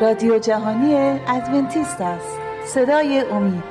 [0.00, 2.26] رادیو جهانی ادونتیست است.
[2.66, 3.62] صدای امید.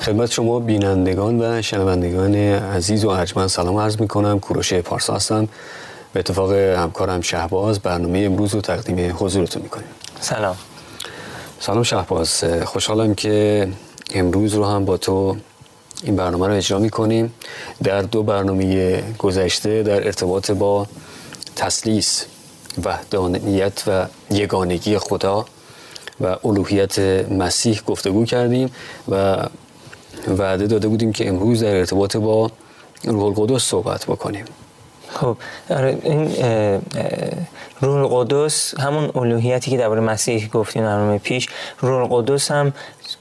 [0.00, 5.48] خدمت شما بینندگان و شنوندگان عزیز و ارجمند سلام عرض می کنم کوروش پارسا هستم.
[6.12, 9.88] به اتفاق همکارم شهباز برنامه امروز رو تقدیم حضورتون می کنیم
[10.20, 10.56] سلام.
[11.64, 12.44] سلام شهباز.
[12.64, 13.68] خوشحالم که
[14.14, 15.36] امروز رو هم با تو
[16.02, 17.34] این برنامه رو اجرا می کنیم
[17.82, 20.86] در دو برنامه گذشته در ارتباط با
[21.56, 22.26] تسلیس
[22.84, 25.46] وحدانیت و یگانگی خدا
[26.20, 26.98] و الوهیت
[27.30, 28.70] مسیح گفتگو کردیم
[29.08, 29.36] و
[30.38, 32.50] وعده داده بودیم که امروز در ارتباط با
[33.04, 34.44] روح القدس صحبت بکنیم.
[35.22, 35.36] خب
[35.70, 36.30] آره، این
[37.80, 41.48] روح القدس همون الوهیتی که درباره مسیح گفتیم برنامه پیش
[41.80, 42.72] روح القدس هم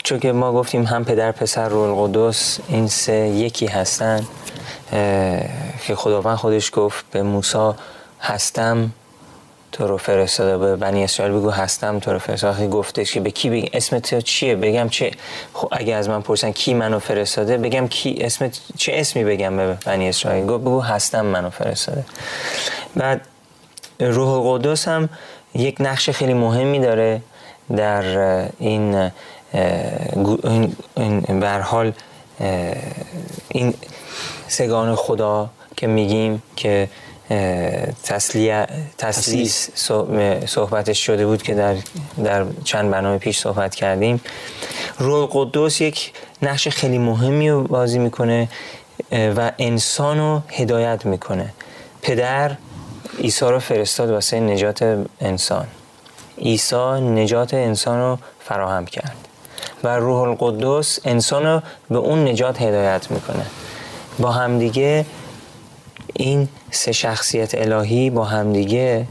[0.04, 4.26] چون که ما گفتیم هم پدر پسر روح القدس این سه یکی هستن
[5.88, 7.72] که خداوند خودش گفت به موسی
[8.22, 8.92] هستم.
[9.82, 12.68] تو رو فرستاده به بنی اسرائیل بگو هستم تو رو فرستاده.
[12.68, 15.12] گفتش که به کی بگم اسم تو چیه؟ بگم چه؟
[15.54, 19.78] خب اگه از من پرسن کی منو فرستاده بگم کی اسم چه اسمی بگم به
[19.86, 22.06] بنی اسرائیل؟ گفت بگو هستم منو فرستاده.
[22.96, 23.22] بعد
[24.00, 25.09] روح القدس هم
[25.54, 27.22] یک نقش خیلی مهمی داره
[27.76, 28.04] در
[28.59, 29.12] این
[30.96, 31.94] این به حال
[33.50, 33.74] این
[34.48, 36.90] سگان خدا که میگیم که
[38.04, 39.70] تسلیه تسلیس.
[40.46, 41.76] صحبتش شده بود که در,
[42.24, 44.22] در چند برنامه پیش صحبت کردیم.
[45.00, 48.50] روح قدوس یک نقش خیلی مهمی رو بازی می‌کنه
[49.12, 51.54] و انسان رو هدایت می‌کنه.
[52.02, 52.52] پدر
[53.20, 55.68] عیسی رو فرستاد واسه نجات انسان.
[56.38, 59.16] عیسی نجات انسان رو فراهم کرد.
[59.84, 63.46] و روح القدس انسان رو به اون نجات هدایت می‌کنه.
[64.19, 65.06] با همدیگه
[66.22, 69.08] این سه شخصیت الهی با همدیگه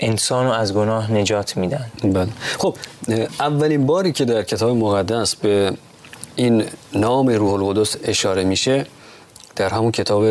[0.00, 1.86] انسان رو از گناه نجات میدن.
[2.04, 2.28] بله.
[2.58, 2.76] خب
[3.40, 5.72] اولین باری که در کتاب مقدس به
[6.36, 6.64] این
[6.94, 8.86] نام روح القدس اشاره میشه
[9.56, 10.24] در همون کتاب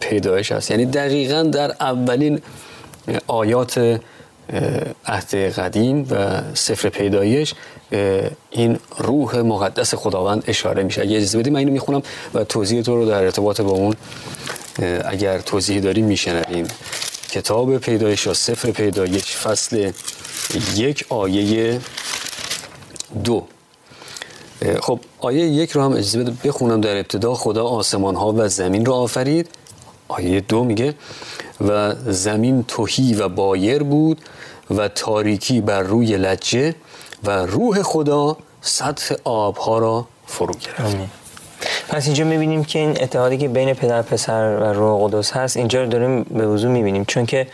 [0.00, 2.40] پیدایش است یعنی دقیقا در اولین
[3.26, 4.00] آیات
[5.06, 7.54] عهد قدیم و سفر پیدایش
[8.50, 11.02] این روح مقدس خداوند اشاره میشه.
[11.02, 12.02] اگه اجازه بدیم من اینو می‌خونم
[12.34, 13.94] و توضیح تو رو در ارتباط با اون
[15.04, 16.66] اگر توضیح داریم میشنویم.
[17.30, 19.92] کتاب پیدایش یا سفر پیدایش فصل
[20.76, 21.80] یک آیه
[23.24, 23.46] دو.
[24.80, 27.34] خب آیه یک رو هم اجازه بده بخونم در ابتدا.
[27.34, 29.48] خدا آسمان ها و زمین رو آفرید.
[30.08, 30.94] آیه دو میگه
[31.68, 34.20] و زمین توهی و بایر بود
[34.70, 36.74] و تاریکی بر روی لجه
[37.24, 40.96] و روح خدا سطح آبها را فرو گرفت.
[41.90, 45.82] پس اینجا می‌بینیم که این اتحادی که بین پدر پسر و روح قدس هست اینجا
[45.82, 47.04] رو داریم به وضوع می‌بینیم.
[47.04, 47.46] چون که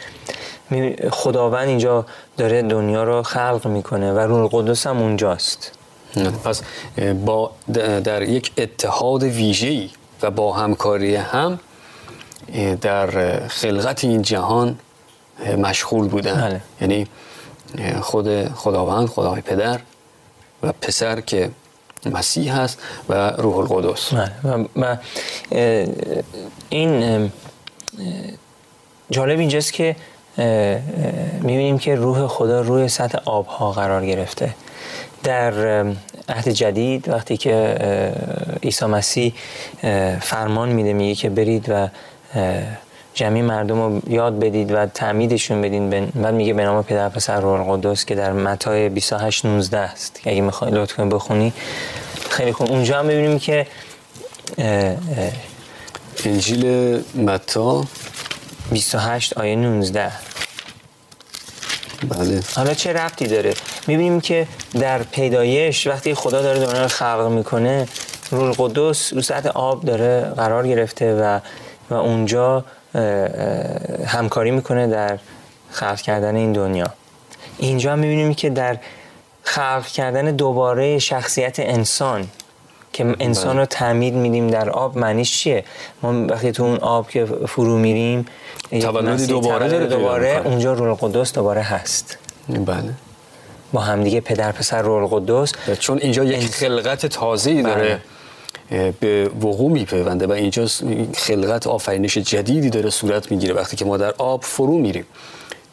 [1.11, 5.73] خداوند اینجا داره دنیا رو خلق می‌کنه و روح قدس هم اونجاست.
[6.45, 6.63] پس
[7.25, 7.53] با
[8.05, 9.91] در یک اتحاد ویژه‌ای
[10.23, 11.61] و با همکاری هم
[12.81, 14.79] در خلقت این جهان
[15.59, 16.41] مشغول بودن.
[16.41, 16.61] بله.
[16.81, 17.07] یعنی
[18.01, 19.81] خود خداوند خدای پدر
[20.63, 21.51] و پسر که
[22.11, 22.79] مسیح هست
[23.09, 24.67] و روح القدس بله.
[24.77, 24.97] و
[26.69, 27.31] این
[29.11, 29.97] جالب اینجاست که
[31.43, 34.55] می‌بینیم که روح خدا روی سطح آبها قرار گرفته
[35.23, 35.85] در
[36.29, 37.79] عهد جدید وقتی که
[38.63, 39.35] عیسی مسیح
[40.21, 41.89] فرمان میده میگه که برید و
[43.17, 47.61] جمعی مردم رو یاد بدید و تعمیدشون بدین بعد میگه به نام پدر پسر روح
[47.61, 50.21] القدس که در متی 28 19 است.
[50.25, 51.53] اگه می‌خوای لطفا بخونی.
[52.31, 52.71] خیلی خوب.
[52.71, 53.67] اونجا هم می‌بینیم که
[56.25, 57.85] انجیل متا.
[58.73, 60.13] 28 آیه 19
[62.09, 62.43] بله.
[62.57, 63.55] حالا چه ربطی داره؟
[63.87, 64.47] می‌بینیم که
[64.81, 67.89] در پیدایش وقتی خدا داره دنیا رو خلق می‌کنه
[68.31, 71.41] روح القدس رو سطح آب داره قرار گرفته و
[71.91, 72.65] و اونجا
[74.07, 75.19] همکاری می‌کنه در
[75.71, 76.87] خلق کردن این دنیا.
[77.59, 78.79] اینجا هم می‌بینیم که در
[79.43, 82.29] خلق کردن دوباره شخصیت انسان
[82.93, 85.65] که انسان رو تعمید میدیم در آب معنیش چیه؟
[86.03, 88.27] ما وقتی تو اون آب که فرو میریم
[88.81, 92.19] تولدی دوباره داره دوباره اونجا روح القدس دوباره هست.
[92.49, 92.95] بله.
[93.73, 97.89] با همدیگه پدر پسر روح القدس چون اینجا یک خلقت تازه‌ای داره.
[97.89, 98.01] بله.
[99.01, 100.67] به وقوع میپیونده و اینجا
[101.15, 103.55] خلقت آفرینش جدیدی داره صورت می‌گیره.
[103.55, 105.05] وقتی که ما در آب فرو میریم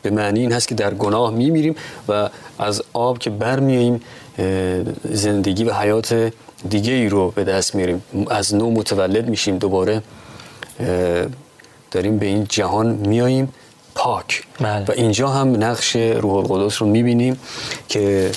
[0.02, 1.76] به معنی این هست که در گناه میمیریم
[2.10, 2.30] و
[2.60, 4.02] از آب که برمیاییم
[5.04, 6.34] زندگی و حیات
[6.70, 10.02] دیگه ای رو به دست میاریم از نو متولد میشیم دوباره
[11.92, 13.54] داریم به این جهان میاییم
[13.96, 14.44] پاک.
[14.60, 14.86] بله.
[14.86, 17.40] و اینجا هم نقش روح القدس رو می‌بینیم
[17.90, 18.32] که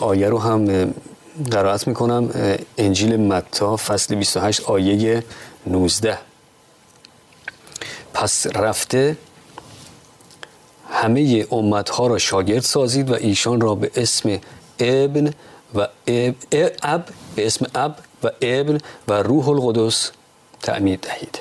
[0.00, 0.94] آیه رو هم
[1.52, 2.30] قرائت می‌کنم
[2.78, 5.24] انجیل متا فصل 28 آیه
[5.66, 6.18] 19
[8.14, 9.16] پس رفته
[10.90, 14.38] همه امتها را شاگرد سازید و ایشان را به اسم
[14.78, 15.34] ابن
[15.74, 15.88] و
[16.82, 17.04] اب,
[17.36, 18.78] به اسم اب و ابن
[19.08, 20.10] و روح القدس
[20.62, 21.38] تعمید دهید.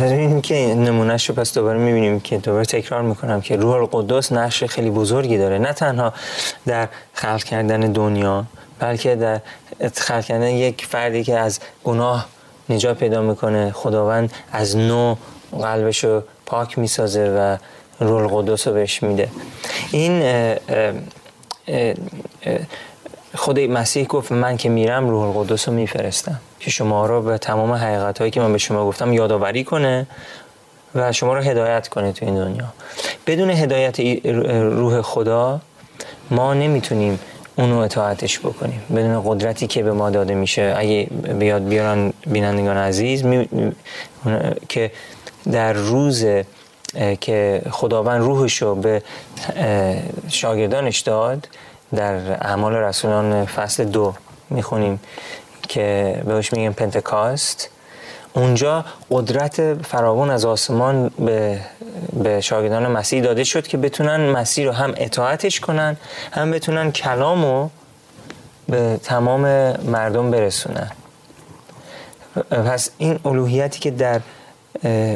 [0.00, 4.64] این که نمونهش رو پس دوباره می‌بینیم که دوباره تکرار می‌کنم که روح القدس نقش
[4.64, 5.58] خیلی بزرگی داره.
[5.58, 6.12] نه تنها
[6.66, 8.44] در خلق کردن دنیا
[8.78, 9.40] بلکه در
[9.94, 12.26] خلق کردن یک فردی که از گناه
[12.68, 13.72] نجات پیدا می‌کنه.
[13.72, 15.14] خداوند از نو
[15.52, 17.56] قلبش رو پاک می‌سازه و
[18.04, 19.28] روح القدس رو بهش میده.
[19.90, 20.22] این
[23.34, 26.40] خود مسیح گفت من که میرم روح القدس رو میفرستم.
[26.60, 30.06] که شما رو به تمام حقیقت هایی که من به شما گفتم یادآوری کنه
[30.94, 32.72] و شما رو هدایت کنه تو این دنیا.
[33.26, 34.00] بدون هدایت
[34.80, 35.60] روح خدا
[36.30, 37.18] ما نمی‌تونیم
[37.56, 38.82] اونو اطاعتش بکنیم.
[38.96, 40.74] بدون قدرتی که به ما داده میشه.
[40.76, 41.08] اگه
[41.38, 43.24] بیاد بیارن بینندگان عزیز
[44.68, 44.90] که
[45.52, 46.24] در روز
[47.20, 49.02] که خداوند روحش رو به
[50.28, 51.48] شاگردانش داد
[51.94, 52.14] در
[52.46, 54.14] اعمال رسولان فصل دو
[54.50, 55.00] می‌خونیم.
[55.66, 57.68] که بهش میگن پنتکاست.
[58.34, 61.60] اونجا قدرت فراوان از آسمان به,
[62.12, 65.96] به شاگردان مسیح داده شد که بتونن مسیح رو هم اطاعتش کنن
[66.32, 67.70] هم بتونن کلام رو
[68.68, 69.40] به تمام
[69.72, 70.90] مردم برسونن.
[72.50, 74.20] پس این الوهیتی که در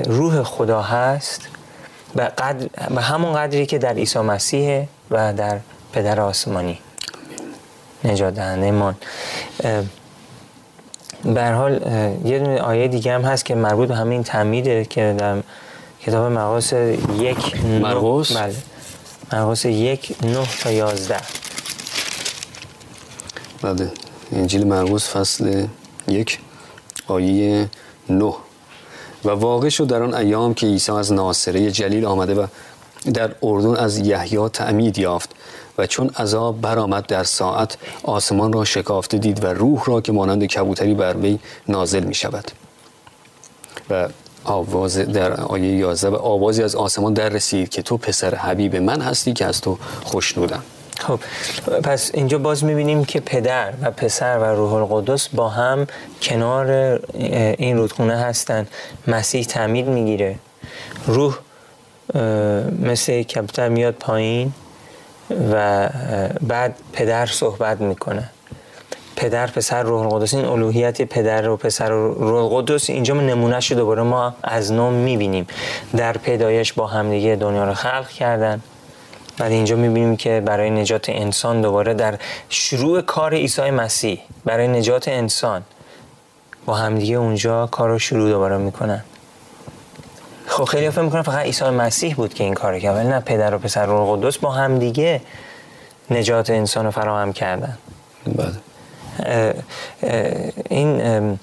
[0.06, 1.48] روح خدا هست
[2.14, 5.58] به, قدر، به همون قدری که در عیسی مسیح و در
[5.92, 6.78] پدر آسمانی.
[8.04, 8.94] نجات دهنده
[11.24, 11.72] به حال
[12.24, 15.42] یه دونه آیه دیگه هم هست که مربوط به همین تعمیده که در
[16.00, 16.72] کتاب مرقس
[17.18, 18.54] یک مرقس بله.
[19.32, 21.16] مرقس یک نه تا یازده.
[23.62, 23.92] بله.
[24.32, 25.66] انجیل مرقس فصل
[26.08, 26.38] یک
[27.06, 27.68] آیه
[28.08, 28.34] نه.
[29.24, 32.46] و واقع شد در آن ایام که عیسی از ناصره جلیل آمده و
[33.14, 35.30] در اردن از یحیی تعمید یافت.
[35.80, 40.44] و چون عذاب برآمد در ساعت آسمان را شکافته دید و روح را که مانند
[40.44, 41.38] کبوتری بر وی
[41.68, 42.50] نازل می شود
[43.90, 44.08] و
[44.44, 49.00] آواز در آیه 11 و آوازی از آسمان در رسید که تو پسر حبیب من
[49.00, 50.62] هستی که از تو خوشنودم.
[50.98, 51.20] خب
[51.82, 55.86] پس اینجا باز می‌بینیم که پدر و پسر و روح القدس با هم
[56.22, 56.70] کنار
[57.58, 58.66] این رودخونه هستن.
[59.06, 60.36] مسیح تعمید می‌گیره.
[61.06, 61.38] روح
[62.82, 64.52] مثل کبوتر میاد پایین.
[65.52, 65.88] و
[66.40, 68.28] بعد پدر صحبت می‌کنه.
[69.16, 74.02] پدر پسر روح القدس این الوهیت پدر و پسر و روح القدس اینجا نمونهش دوباره
[74.02, 75.46] ما از نو می‌بینیم.
[75.96, 78.60] در پیدایش با همدیگه دنیا رو خلق کردن.
[79.38, 82.18] بعد اینجا می‌بینیم که برای نجات انسان دوباره در
[82.48, 85.62] شروع کار عیسی مسیح برای نجات انسان
[86.66, 89.04] با همدیگه اونجا کار رو شروع دوباره می‌کنن.
[90.50, 93.54] خب خیلی فکر می‌کنن فقط عیسی مسیح بود که این کار کرد ولی نه پدر
[93.54, 95.20] و پسر روح القدس با همدیگه
[96.10, 97.78] نجات انسان رو فراهم کردن.
[98.26, 99.54] بله.
[100.68, 101.38] این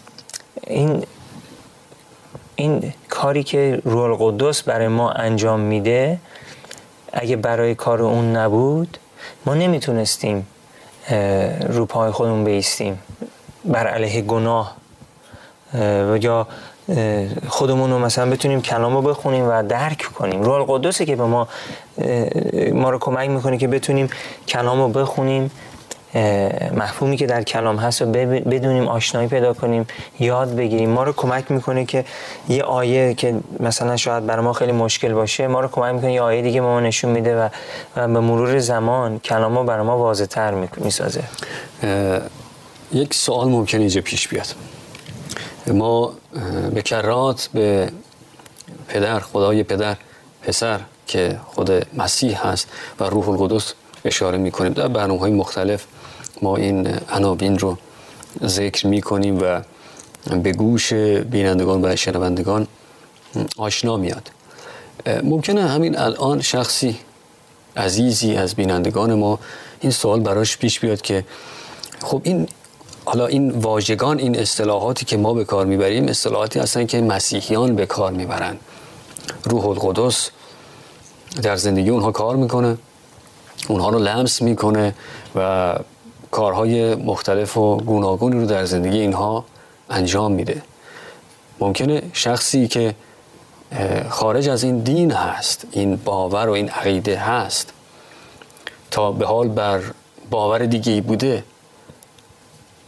[0.67, 1.03] این
[2.55, 6.19] این کاری که روح القدس برای ما انجام میده
[7.13, 8.97] اگه برای کار اون نبود
[9.45, 10.47] ما نمی‌تونستیم
[11.69, 12.99] رو پای خودمون بیستیم
[13.65, 14.75] بر علیه گناه.
[16.21, 16.47] یا
[17.48, 20.41] خودمون رو مثلا بتونیم کلام رو بخونیم و درک کنیم.
[20.41, 21.48] روح القدسه که به ما
[22.74, 24.10] ما رو کمک می‌کنه که بتونیم
[24.48, 25.51] کلام رو بخونیم.
[26.75, 29.88] مفهومی که در کلام هست و بدونیم آشنایی پیدا کنیم
[30.20, 30.89] یاد بگیریم.
[30.89, 32.06] ما رو کمک می‌کنه که
[32.50, 36.22] یه آیه که مثلا شاید برای ما خیلی مشکل باشه ما رو کمک می‌کنه یه
[36.22, 37.50] آیه دیگه ما نشون میده و,
[37.96, 41.24] و به مرور زمان کلام ها برای ما واضح تر می‌سازه.
[42.91, 44.48] یک سوال ممکن اینجا پیش بیاد.
[45.67, 46.13] ما
[46.74, 47.91] به کرات به
[48.88, 49.98] پدر خدای پدر
[50.41, 52.67] پسر که خود مسیح هست
[53.00, 53.74] و روح القدس
[54.06, 54.74] اشاره می‌کنیم.
[54.74, 55.86] در برنامه های مختلف
[56.41, 57.77] ما این عناوین رو
[58.46, 59.62] ذکر می‌کنیم و
[60.44, 62.67] به گوش بینندگان و شنوندگان
[63.58, 64.32] آشنا میاد.
[65.24, 66.98] ممکنه همین الان شخصی
[67.77, 69.39] عزیزی از بینندگان ما
[69.79, 71.25] این سوال براش پیش بیاد که
[72.01, 72.48] خب این
[73.07, 77.85] حالا این واژگان این اصطلاحاتی که ما به کار می‌بریم اصطلاحاتی هستن که مسیحیان به
[77.85, 78.57] کار می‌برن.
[79.43, 80.29] روح القدس
[81.41, 82.77] در زندگی اونها کار می‌کنه
[83.67, 84.95] اونها رو لمس می‌کنه
[85.35, 85.75] و
[86.31, 89.45] کارهای مختلف و گوناگونی رو در زندگی اینها
[89.89, 90.61] انجام میده.
[91.59, 92.95] ممکنه شخصی که
[94.09, 97.73] خارج از این دین هست این باور و این عقیده هست
[98.91, 99.81] تا به حال بر
[100.29, 101.43] باور دیگه بوده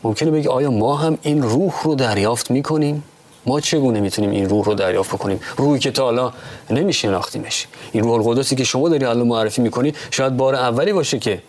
[0.03, 3.03] ممکنه بگه آیا ما هم این روح رو دریافت می‌کنیم؟
[3.45, 6.33] ما چگونه می‌تونیم این روح رو دریافت بکنیم؟ روحی که تا حالا
[6.69, 7.67] نمیشناختیمش.
[7.91, 11.41] این روح القدسی که شما داری الان معرفی می‌کنی شاید بار اولی باشه که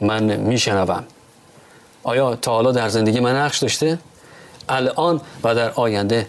[0.00, 1.04] من میشنوم.
[2.02, 3.98] آیا تا حالا در زندگی من نقش داشته؟
[4.68, 6.26] الان و در آینده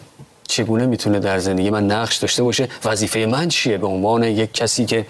[0.47, 4.85] چگونه می‌تونه در زندگی من نقش داشته باشه؟ وظیفه من چیه؟ به عنوان یک کسی
[4.85, 5.05] که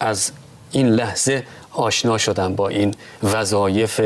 [0.00, 0.32] از
[0.70, 4.00] این لحظه آشنا شدم با این وظایف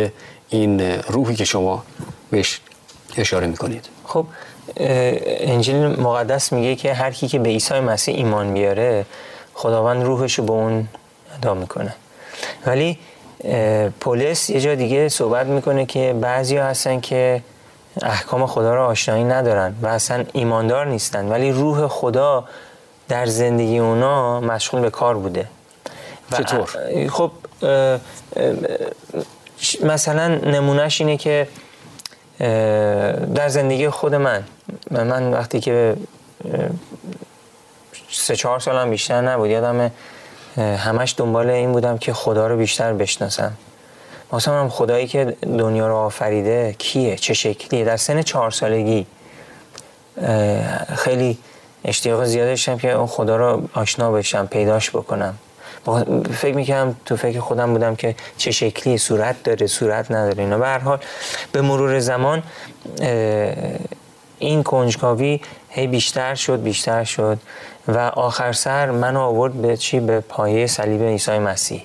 [0.50, 1.82] این روحی که شما
[2.30, 2.60] بهش
[3.16, 3.88] اشاره می‌کنید.
[4.04, 4.26] خب
[4.76, 9.06] انجیل مقدس میگه که هر کی که به عیسی مسیح ایمان بیاره
[9.54, 10.88] خداوند روحش رو به اون
[11.36, 11.94] ادا می‌کنه.
[12.66, 12.98] ولی
[14.00, 17.42] پولس یه جا دیگه صحبت می‌کنه که بعضی هستن که
[18.02, 22.44] احکام خدا رو آشنایی ندارن و اصلا ایماندار نیستن ولی روح خدا
[23.08, 25.48] در زندگی اونا مشغول به کار بوده.
[26.32, 26.68] چطور؟
[27.08, 27.30] خب
[29.82, 31.48] مثلا نمونهش اینه که
[33.34, 34.44] در زندگی خود من
[34.90, 35.96] من وقتی که
[38.10, 39.90] سه چهار سالم بیشتر نبود یادم
[40.56, 43.52] همش دنبال این بودم که خدا رو بیشتر بشناسم.
[44.32, 49.06] مثلا هم خدایی که دنیا رو آفریده کیه؟ چه شکلیه؟ در سن چهار سالگی
[50.96, 51.38] خیلی
[51.84, 55.38] اشتیاق زیاد داشتم که اون خدا رو آشنا بشم پیداش بکنم.
[56.34, 60.58] فکر می‌کنم تو فکر خودم بودم که چه شکلی صورت داره صورت نداره اینا.
[60.58, 60.98] به حال
[61.52, 62.42] به مرور زمان
[64.38, 67.38] این کنجکاوی هی بیشتر شد بیشتر شد
[67.88, 71.82] و آخر سر من آورد به چی؟ به پایه صلیب عیسی مسیح.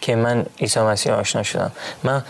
[0.00, 1.72] که من عیسی مسیح آشنا شدم.
[2.04, 2.22] من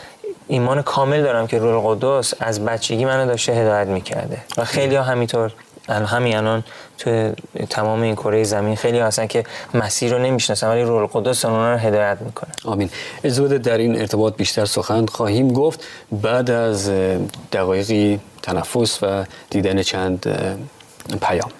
[0.48, 5.02] ایمان کامل دارم که روح القدس از بچگی منو داشته هدایت می‌کرده و خیلی ها
[5.02, 5.52] همینطور
[5.88, 6.64] همین الان
[6.98, 7.32] تو
[7.70, 12.18] تمام این کره زمین خیلی هستن که مسیر رو نمی‌شناسن ولی روح القدس رو هدایت
[12.20, 12.90] می‌کنه آمین.
[13.24, 15.84] اجازه در این ارتباط بیشتر سخن خواهیم گفت.
[16.12, 16.90] بعد از
[17.52, 20.26] دقایقی تنفس و دیدن چند
[21.22, 21.50] پیام.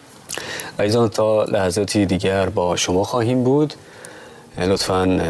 [0.79, 3.75] ایزان تا لحظاتی دیگر با شما خواهیم بود.
[4.59, 5.21] لطفا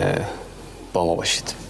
[0.93, 1.62] با ما باشید.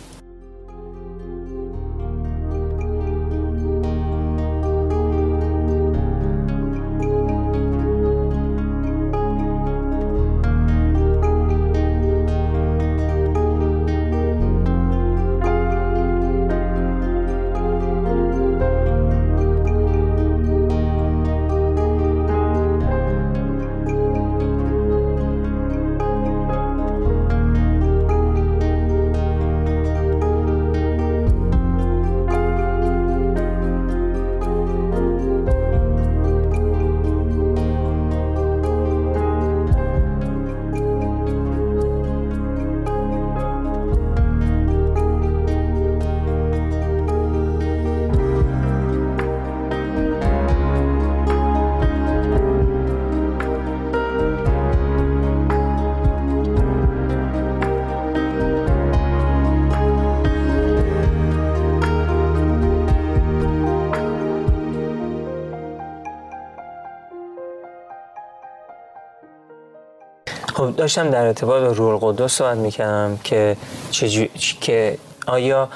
[70.73, 73.57] خب داشتم در ارتباط با روح القدس صحبت می‌کردم که
[73.91, 74.25] چجو...
[74.61, 75.69] که آیا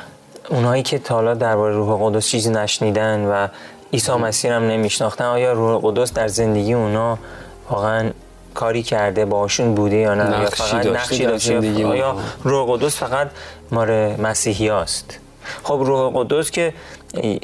[0.51, 3.49] اونایی که تا حالا درباره روح القدس چیزی نشنیدن و
[3.93, 7.19] عیسی مسیح هم نمیشناختن آیا روح القدس در زندگی اونا
[7.71, 8.11] واقعا
[8.55, 13.31] کاری کرده باشون بوده یا نه؟ یا فقط نقشی داشته؟ آیا روح القدس فقط
[13.71, 15.19] مار مسیحی است
[15.63, 16.75] خب روح القدس که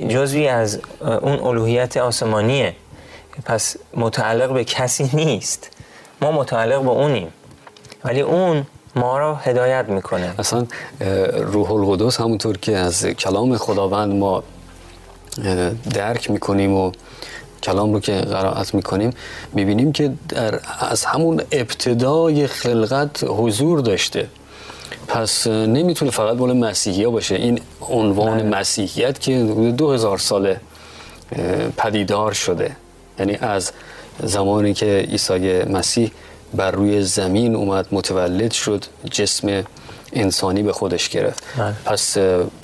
[0.09, 2.75] جزوی از اون الوهیت آسمانیه
[3.45, 5.71] پس متعلق به کسی نیست.
[6.21, 7.33] ما متعلق به اونیم.
[8.05, 8.67] ولی اون
[8.97, 10.35] ما را هدایت می‌کنه.
[10.39, 10.67] اصلا
[11.37, 14.43] روح القدس همونطور که از کلام خداوند ما
[15.95, 16.93] درک می‌کنیم و
[17.63, 19.11] کلام رو که قرائت می‌کنیم
[19.53, 24.29] می‌بینیم که در از همون ابتدای خلقت حضور داشته.
[25.09, 27.35] پس نمی‌تونه فقط مال مسیحی ها باشه.
[27.35, 28.59] این عنوان بله.
[28.59, 29.43] مسیحیت که
[29.77, 30.61] دو هزار ساله
[31.77, 32.77] پدیدار شده.
[33.19, 33.73] یعنی از
[34.23, 36.11] زمانی که عیسی مسیح
[36.55, 39.65] بر روی زمین اومد متولد شد جسم
[40.13, 41.45] انسانی به خودش گرفت.
[41.59, 41.75] بله.
[41.85, 42.17] پس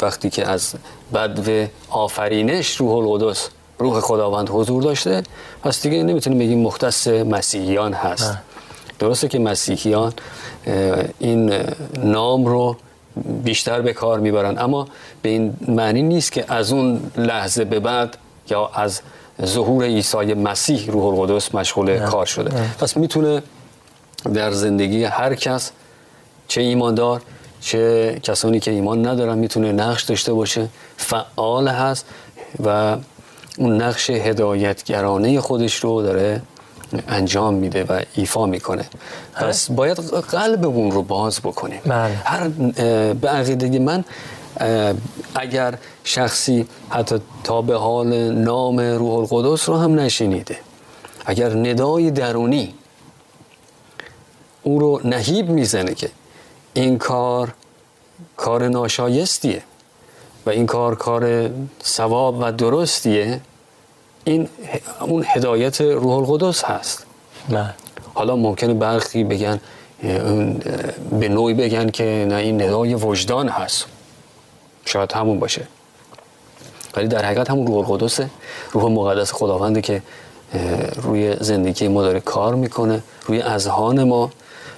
[0.02, 0.74] وقتی که از
[1.14, 5.22] بدو آفرینش روح القدس روح خداوند حضور داشته
[5.62, 8.38] پس دیگه نمی‌تونیم بگیم مختص مسیحیان هست.
[8.98, 10.12] درسته که مسیحیان
[11.18, 11.52] این
[12.04, 12.76] نام رو
[13.44, 14.88] بیشتر به کار می‌برن اما
[15.22, 18.16] به این معنی نیست که از اون لحظه به بعد
[18.50, 19.00] یا از
[19.44, 22.50] ظهور عیسی مسیح روح القدس مشغول کار شده.
[22.80, 23.42] پس می‌تونه
[24.24, 25.70] در زندگی هر کس
[26.48, 27.22] چه ایماندار
[27.60, 32.06] چه کسانی که ایمان ندارن می‌تونه نقش داشته باشه فعال هست
[32.64, 32.96] و
[33.58, 36.42] اون نقش هدایتگرانه خودش رو داره
[37.08, 38.84] انجام میده و ایفا می‌کنه.
[39.34, 39.98] پس باید
[40.30, 41.80] قلبمون رو باز بکنیم.
[41.86, 42.14] بله.
[42.24, 42.48] هر
[43.14, 44.04] به عقیده من
[45.34, 50.56] اگر شخصی حتی تا به حال نام روح القدس رو هم نشنیده
[51.26, 52.74] اگر ندای درونی
[54.68, 56.10] او رو نهیب می‌زنه که
[56.74, 57.54] این کار
[58.36, 59.62] کار ناشایستیه
[60.46, 61.50] و این کار کار
[61.84, 63.40] ثواب و درستیه.
[64.24, 64.48] این
[65.00, 67.06] اون هدایت روح القدس هست.
[67.48, 67.74] نه.
[68.14, 69.60] حالا ممکنه برخی بگن
[71.20, 73.86] به نوعی بگن که نه این ندای وجدان هست.
[74.84, 75.64] شاید همون باشه.
[76.94, 78.30] ولی در حقیقت همون روح القدسه
[78.72, 80.02] روح مقدس خداونده که
[81.02, 84.30] روی زندگی ما داره کار می‌کنه روی اذهان ما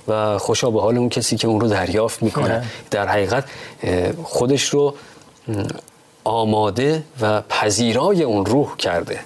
[0.09, 2.65] و خوشا به حال اون کسی که اون رو دریافت می‌کنه.
[2.91, 3.45] در حقیقت
[4.23, 4.95] خودش رو
[6.25, 9.21] آماده و پذیرای اون روح کرده.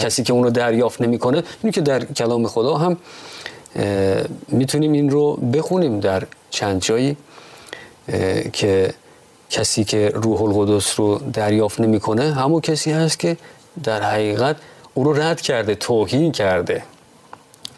[0.00, 2.96] کسی که اون رو دریافت نمی‌کنه اینو که در کلام خدا هم
[4.48, 7.16] می‌تونیم این رو بخونیم در چند جایی
[8.52, 8.94] که
[9.50, 13.36] کسی که روح القدس رو دریافت نمی‌کنه همون کسی هست که
[13.84, 14.56] در حقیقت
[14.94, 16.82] او رو رد کرده توهین کرده.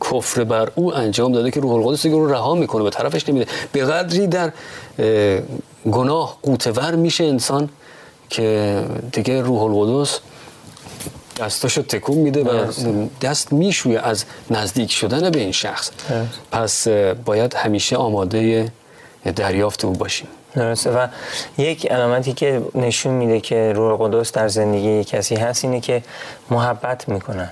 [0.00, 3.46] کفر بر او انجام داده که روح القدس رو رها می‌کنه به طرفش نمیده.
[3.72, 4.52] به قدری در
[5.90, 7.68] گناه قوتور میشه انسان
[8.30, 10.20] که دیگه روح القدس
[11.40, 12.72] دستاشو تکون میده و
[13.22, 15.90] دست میشویه از نزدیک شدن به این شخص.
[16.52, 16.88] پس
[17.24, 18.72] باید همیشه آماده
[19.36, 20.28] دریافت او باشیم.
[20.54, 20.90] درسته.
[20.90, 21.06] و
[21.58, 26.02] یک علامتی که نشون میده که روح القدس در زندگی کسی هست اینه که
[26.50, 27.50] محبت می‌کنن.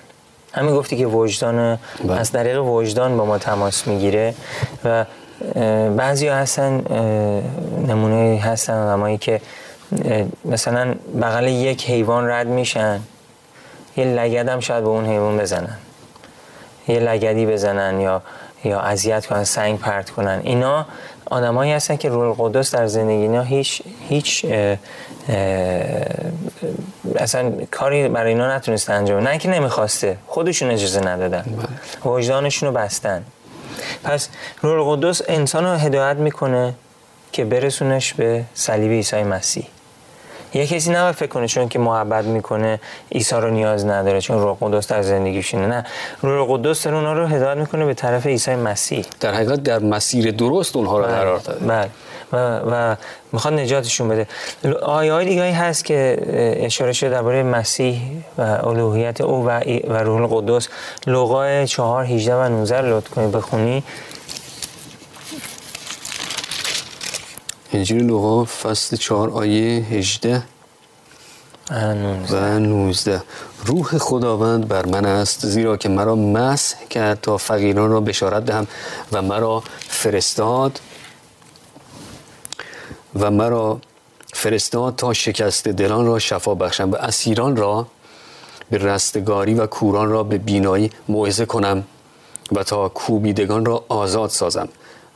[0.55, 2.21] همین گفتی که وجدان بله.
[2.21, 4.35] از طریق وجدان با ما تماس می‌گیره
[4.85, 5.05] و
[5.97, 6.83] بعضی هستن
[7.89, 9.41] نمونه هستن آدمایی که
[10.45, 13.01] مثلا بغل یک حیوان رد میشن
[13.97, 15.77] یه لگد هم شاید به اون حیوان بزنن
[16.89, 18.23] یه لگدی بزنن یا
[18.65, 20.87] یا اذیت کنن سنگ پرت کنن اینا
[21.31, 24.77] آدمایی هستن که روح القدس در زندگی اینا هیچ هیچ اه
[25.29, 26.05] اه
[27.17, 31.45] اصلا کاری برای اینا نتونسته انجام نه که نمی‌خواسته خودشون اجازه ندادن.
[32.03, 32.13] بله.
[32.13, 33.25] وجدانشون رو بستن.
[34.05, 34.29] پس
[34.63, 36.75] روح القدس انسان رو هدایت می‌کنه
[37.33, 39.67] که برسونش به صلیب عیسی مسیح.
[40.55, 42.81] یه کسی نباید فکر کنه چون که محبت می‌کنه
[43.13, 45.85] عیسی رو نیاز نداره چون روح قدس در زندگیشونه نه
[46.23, 49.05] روح قدس داره اونها رو هدایت می‌کنه به طرف عیسی مسیح.
[49.21, 51.67] در حقیقت در مسیر درست اونها رو بله، قرار داده.
[51.67, 51.91] بله.
[52.33, 52.97] و, و
[53.33, 54.27] می‌خواد نجاتشون بده.
[54.83, 56.19] آیه های دیگه هست که
[56.57, 58.01] اشاره شده درباره مسیح
[58.39, 60.69] و الوهیت او و, و روح القدس
[61.07, 63.83] لوقا 4 18 و 19 لطف کنید بخونی.
[67.75, 70.43] انجیل لوقا فصل 4 آیه 18
[72.31, 73.23] و 19
[73.65, 78.67] روح خداوند بر من است زیرا که مرا مسح کرد تا فقیران را بشارت دهم
[79.13, 80.81] و مرا فرستاد
[83.21, 83.81] و مرا
[84.35, 87.87] فرستاد تا شکست دلان را شفا بخشم و اسیران را
[88.71, 91.85] به رستگاری و کوران را به بینایی موعظه کنم
[92.53, 94.69] و تا کوبیدگان را آزاد سازم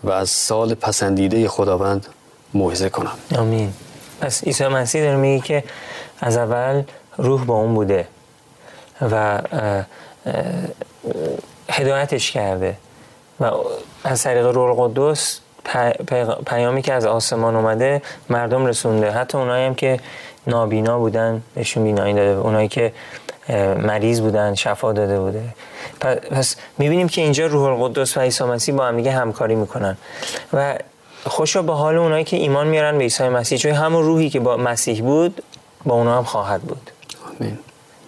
[0.05, 2.07] و از سال پسندیده خداوند
[2.55, 3.13] موعظه کنم.
[3.39, 3.73] آمین.
[4.21, 5.65] پس عیسی مسیح داره میگه که
[6.21, 6.83] از اول
[7.17, 8.09] روح با اون بوده
[9.01, 9.43] و
[11.71, 12.77] هدایتش کرده
[13.41, 13.51] و
[14.05, 15.41] از طریق روح القدس
[16.47, 19.11] پیامی که از آسمان اومده مردم رسونده.
[19.11, 20.01] حتی اونایی هم که
[20.47, 22.93] نابینا بودن بهشون بینایی داده اونایی که
[23.79, 25.43] مریض بودن شفا داده بوده.
[26.31, 29.97] پس می‌بینیم که اینجا روح القدس و عیسی مسیح با هم دیگه همکاری می‌کنن.
[30.53, 30.79] و
[31.29, 33.59] خوشا به حال اونایی که ایمان میارن به عیسی مسیح.
[33.59, 35.43] چون همون روحی که با مسیح بود
[35.85, 36.91] با اونا هم خواهد بود.
[37.41, 37.59] آمین.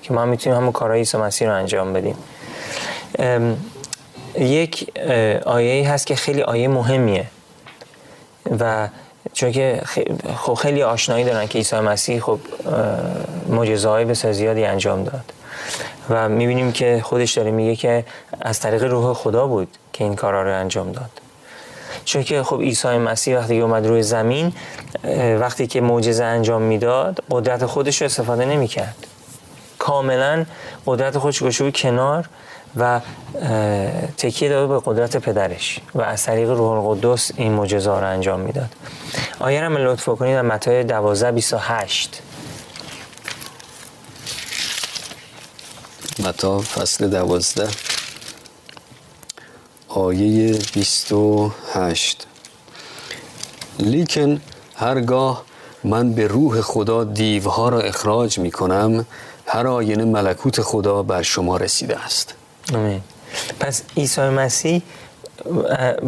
[0.03, 2.17] که ما می‌تونیم همون کارهای عیسی مسیح رو انجام بدیم.
[4.39, 4.99] یک
[5.47, 7.27] آیه هست که خیلی آیه مهمیه.
[8.61, 8.89] و
[9.33, 9.83] چون که
[10.37, 12.39] خب خیلی آشنایی دارن که عیسی مسیح خب
[13.49, 15.33] معجزه های بسیار زیادی انجام داد.
[16.11, 18.05] و می‌بینیم که خودش داره میگه که
[18.41, 21.11] از طریق روح خدا بود که این کارا رو انجام داد.
[22.05, 24.53] چون که خب عیسی مسیح وقتی که اومد روی زمین
[25.41, 29.07] وقتی که معجزه انجام می‌داد قدرت خودش رو استفاده نمی‌کرد.
[29.79, 30.45] کاملا
[30.87, 32.29] قدرت خودش گذاشته کنار
[32.77, 33.01] و
[34.19, 38.71] تکیه داده به قدرت پدرش و از طریق روح القدس این معجزه رو انجام می‌داد.
[39.41, 42.23] آیه رو لطف کنید در متی 12 28
[46.19, 47.69] متا فصل دوازده.
[49.95, 52.27] آیه 28
[53.79, 54.41] لیکن
[54.75, 55.43] هرگاه
[55.85, 59.07] من به روح خدا دیوها را اخراج می کنم
[59.47, 62.35] هر آینه ملکوت خدا بر شما رسیده است.
[62.75, 63.01] آمین.
[63.61, 64.83] پس عیسی مسیح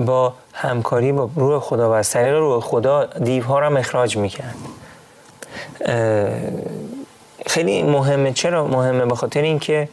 [0.06, 4.56] با همکاری با روح خدا و از طریق روح خدا دیوها را اخراج می‌کرد.
[7.46, 8.32] خیلی مهمه.
[8.32, 9.88] چرا مهمه؟ به خاطر اینکه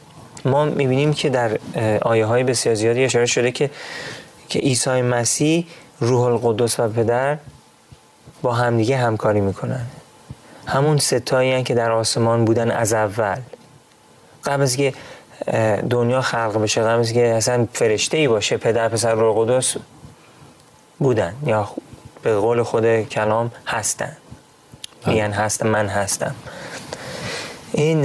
[0.45, 1.59] ما می‌بینیم که در
[2.01, 3.69] آیه های بسیار زیادی اشاره شده که
[4.49, 5.67] که عیسی مسیح
[5.99, 7.37] روح القدس و پدر
[8.41, 9.85] با همدیگه همکاری می‌کنن.
[10.65, 13.37] همون ستایی که در آسمان بودن از اول.
[14.45, 14.93] قبل از که
[15.89, 19.75] دنیا خلق بشه قبل از که اصلا فرشته ای باشه پدر پسر روح القدس
[20.99, 21.69] بودن یا
[22.21, 24.17] به قول خود کلام هستن.
[25.05, 25.13] بله.
[25.13, 26.35] میگن هستم من هستم.
[27.71, 28.01] این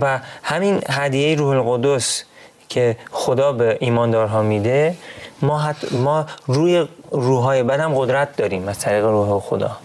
[0.00, 2.24] و همین هدیه روح القدس
[2.68, 4.96] که خدا به ایماندارها میده
[5.42, 9.76] ما, حت ما روی روحهای بد هم قدرت داریم از طریق روح خدا.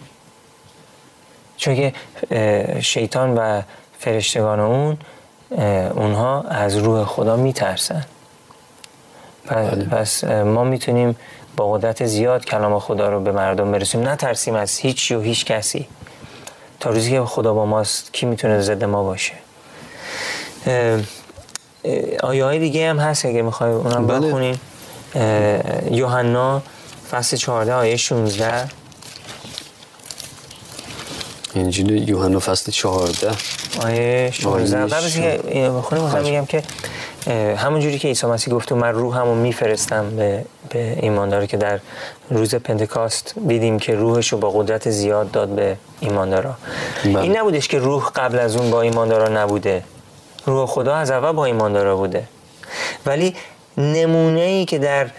[1.57, 1.93] چون که
[2.81, 3.61] شیطان و
[3.99, 4.97] فرشتگان اون
[5.95, 8.05] اونها از روح خدا میترسن.
[9.47, 9.85] بله.
[9.85, 11.15] پس ما می‌تونیم
[11.57, 15.87] با قدرت زیاد کلام خدا رو به مردم برسیم نترسیم از هیچ و هیچ کسی.
[16.79, 19.33] تا روزی که خدا با ماست کی می‌تونه ضد ما باشه؟
[22.23, 24.27] آیه های دیگه هم هست اگه می‌خوای اونم بله.
[24.27, 24.59] بخونیم
[25.91, 26.61] یوحنا
[27.11, 28.67] فصل 14 آیه 16
[31.55, 33.31] انجیل یوحنا فصل 14
[33.81, 36.63] آیه 16 قبل از اینکه بخونیم مثلا میگم که
[37.57, 41.79] همون جوری که عیسی مسیح گفت من روحمو میفرستم به به ایماندار که در
[42.29, 46.55] روز پنتکاست دیدیم که روحش رو با قدرت زیاد داد به ایماندارا.
[47.05, 47.19] بله.
[47.19, 49.83] این نبودش که روح قبل از اون با ایماندارا نبوده.
[50.45, 52.23] روح خدا از اول با ایماندارا بوده.
[53.05, 53.35] ولی
[53.77, 55.09] نمونه ای که در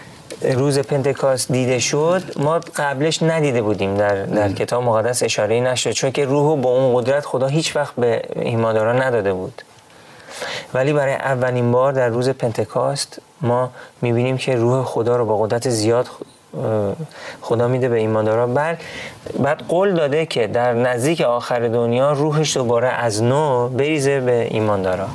[0.41, 6.11] روز پنتکاست دیده شد ما قبلش ندیده بودیم در, در کتاب مقدس اشاره نشد چون
[6.11, 9.61] که روح با اون قدرت خدا هیچ وقت به ایمانداران نداده بود.
[10.73, 15.69] ولی برای اولین بار در روز پنتکاست ما می‌بینیم که روح خدا رو با قدرت
[15.69, 16.07] زیاد
[17.41, 18.81] خدا میده به ایمانداران بعد
[19.39, 25.07] بعد قول داده که در نزدیک آخر دنیا روحش دوباره از نو بریزه به ایماندارا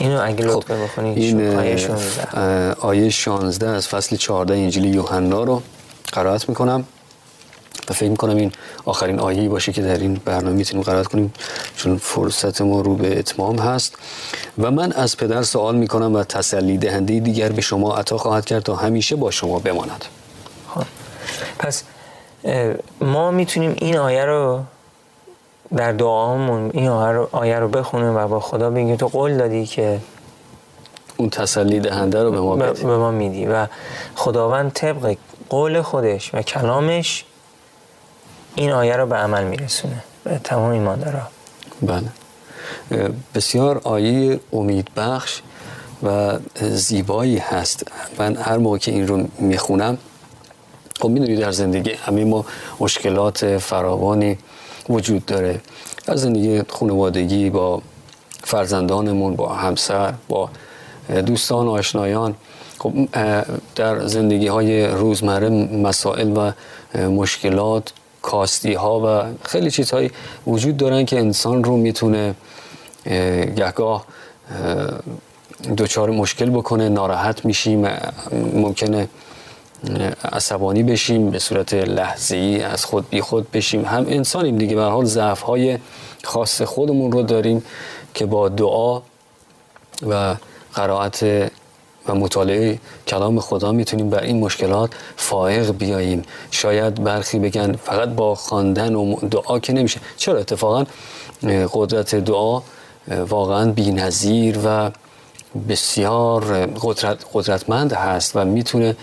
[0.00, 1.58] اینو اگه خب بخونید این
[2.80, 5.62] آیه 16 از فصل 14 انجیل یوحنا رو
[6.12, 6.84] قرائت می‌کنم.
[7.90, 8.52] و فکر می‌کنم این
[8.84, 11.32] آخرین آیه‌ای باشه که در این برنامه می‌تونیم قرائت کنیم
[11.76, 13.94] چون فرصت ما رو به اتمام هست
[14.58, 18.62] و من از پدر سوال می‌کنم و تسلی دهنده دیگر به شما عطا خواهد کرد
[18.62, 20.04] تا همیشه با شما بماند
[20.74, 20.84] خب.
[21.58, 21.82] پس
[23.00, 24.60] ما می‌تونیم این آیه رو
[25.76, 26.88] در دعامون این
[27.32, 30.00] آیه رو بخونیم و با خدا بگیم تو قول دادی که
[31.16, 32.56] اون تسلی دهنده رو به ما.
[32.56, 33.66] به ما میدی و
[34.14, 35.16] خداوند طبق
[35.48, 37.24] قول خودش و کلامش
[38.56, 40.04] این آیه رو به عمل میرسونه.
[40.24, 41.22] به تمام ایمان داره
[41.82, 42.08] بله
[43.34, 45.42] بسیار آیه امید بخش
[46.02, 47.92] و زیبایی هست.
[48.18, 49.98] من هر موقع که این رو می‌خونم
[51.00, 52.44] خب می‌دونی در زندگی همه ما
[52.80, 54.38] مشکلات فراوانی
[54.88, 55.60] وجود داره.
[56.06, 57.82] در زندگی خانوادگی با
[58.44, 60.50] فرزندانمون با همسر با
[61.26, 62.34] دوستان آشنایان
[62.78, 62.92] خب
[63.74, 66.52] در زندگی های روزمره مسائل و
[67.08, 70.10] مشکلات کاستی ها و خیلی چیزهایی
[70.46, 72.34] وجود دارن که انسان رو می‌تونه
[73.56, 74.04] گهگاه
[75.76, 77.88] دچار مشکل بکنه ناراحت میشیم
[78.54, 79.08] ممکنه
[80.32, 83.84] عصبانی بشیم به صورت لحظه‌ای از خود بی خود بشیم.
[83.84, 85.78] هم انسانیم دیگه به حال ضعف های
[86.24, 87.64] خاص خودمون رو داریم
[88.14, 89.02] که با دعا
[90.08, 90.34] و
[90.74, 91.50] قرائت
[92.08, 96.22] و مطالعه کلام خدا می‌تونیم بر این مشکلات فائق بیاییم.
[96.50, 100.00] شاید برخی بگن فقط با خواندن و دعا که نمیشه.
[100.16, 100.84] چرا؟ اتفاقا
[101.72, 102.62] قدرت دعا
[103.28, 104.90] واقعا بینظیر و
[105.68, 108.96] بسیار قدرت قدرتمند هست و می‌تونه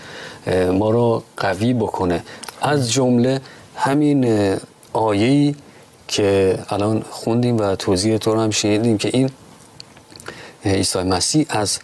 [0.72, 2.22] ما رو قوی بکنه.
[2.62, 3.40] از جمله
[3.76, 4.56] همین
[4.92, 5.54] آیه‌ای
[6.08, 9.30] که الان خوندیم و توضیح تو هم شنیدیم که این
[10.64, 11.78] عیسی مسیح از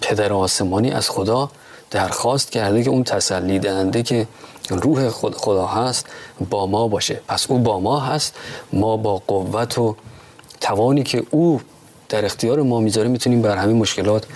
[0.00, 1.50] پدر آسمانی از خدا
[1.90, 4.26] درخواست کرده که اون تسلی دهنده که
[4.70, 6.06] روح خدا هست
[6.50, 7.20] با ما باشه.
[7.28, 8.34] پس او با ما هست.
[8.72, 9.96] ما با قوت و
[10.60, 11.60] توانی که او
[12.08, 14.26] در اختیار ما می‌ذاره می‌تونیم بر همین مشکلات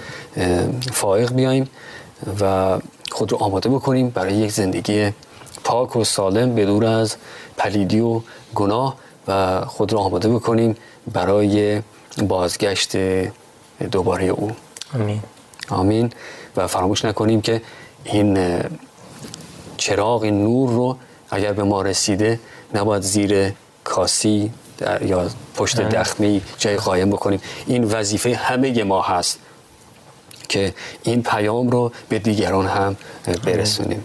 [0.93, 1.69] فائق بیایم
[2.41, 2.79] و
[3.11, 5.13] خود رو آماده بکنیم برای یک زندگی
[5.65, 7.17] پاک و سالم بدور از
[7.57, 8.21] پلیدی و
[8.55, 8.97] گناه
[9.29, 10.77] و خود رو آماده بکنیم
[11.13, 11.83] برای
[12.23, 12.97] بازگشت
[13.91, 14.51] دوباره او.
[14.95, 15.23] آمین.
[15.69, 16.13] آمین.
[16.57, 17.63] و فراموش نکنیم که
[18.05, 18.39] این
[19.77, 20.97] چراغ این نور رو
[21.31, 22.41] اگر به ما رسیده
[22.75, 23.53] نباید زیر
[23.85, 24.51] کاسی
[25.07, 27.41] یا پشت دخمی جای قایم بکنیم.
[27.67, 29.39] این وظیفه همه ما هست
[30.49, 32.97] که این پیام رو به دیگران هم
[33.45, 34.05] برسونیم.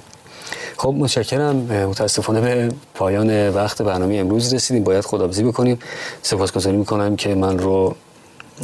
[0.77, 1.55] خب متشکرم.
[1.55, 4.83] متاسفانه به پایان وقت برنامه امروز رسیدیم.
[4.83, 5.79] باید خدابزی بکنیم.
[6.21, 7.95] سپاسگزاری می‌کنم که من رو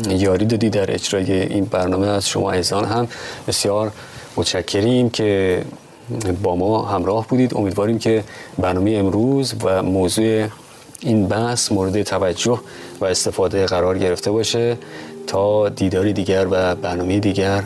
[0.10, 2.08] یاری دادی در اجرای این برنامه.
[2.08, 3.08] از شما ایزان هم
[3.48, 3.92] بسیار
[4.36, 5.62] متشکریم که
[6.44, 7.58] با ما همراه بودید.
[7.58, 8.24] امیدواریم که
[8.58, 10.48] برنامه امروز و موضوع
[11.00, 12.60] این بحث مورد توجه
[13.02, 14.78] و استفاده قرار گرفته باشه.
[15.28, 17.64] تا دیداری دیگر و برنامه دیگر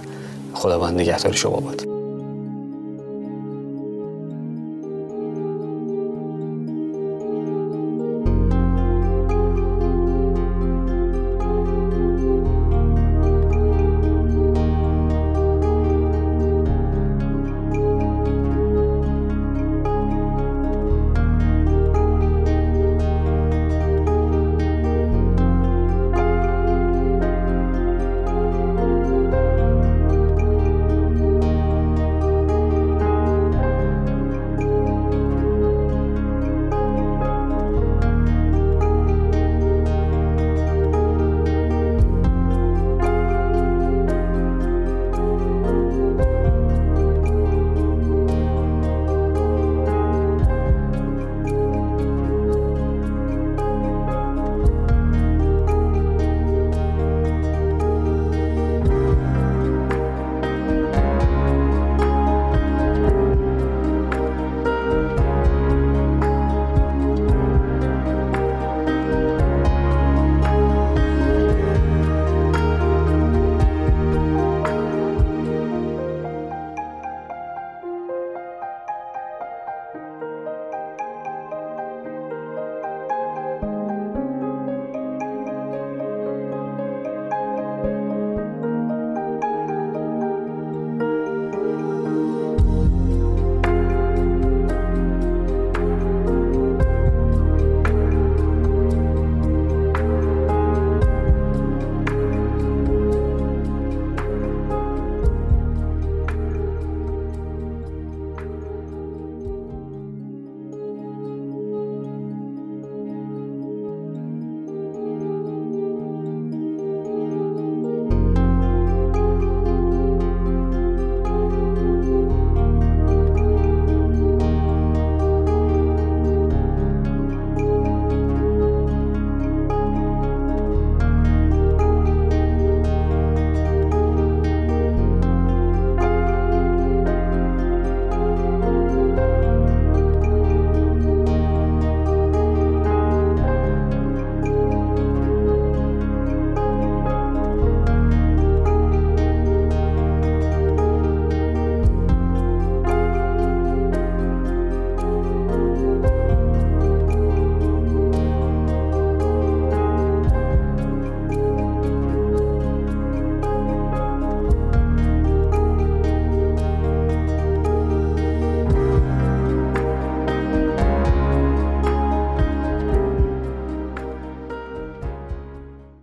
[0.53, 1.92] خداوند نگهدار شما باد.